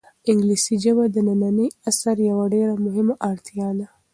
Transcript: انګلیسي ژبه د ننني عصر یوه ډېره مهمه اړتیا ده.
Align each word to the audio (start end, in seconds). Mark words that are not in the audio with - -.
انګلیسي 0.29 0.75
ژبه 0.83 1.03
د 1.09 1.15
ننني 1.27 1.67
عصر 1.89 2.15
یوه 2.29 2.45
ډېره 2.53 2.73
مهمه 2.85 3.15
اړتیا 3.29 3.67
ده. 3.77 3.87